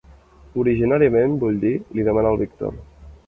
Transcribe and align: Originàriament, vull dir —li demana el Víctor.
Originàriament, 0.61 1.37
vull 1.45 1.61
dir 1.65 1.73
—li 1.97 2.07
demana 2.09 2.31
el 2.35 2.43
Víctor. 2.43 2.75